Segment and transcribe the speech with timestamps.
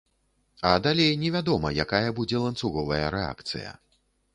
[0.69, 3.81] А далей невядома, якая будзе ланцуговая рэакцыя.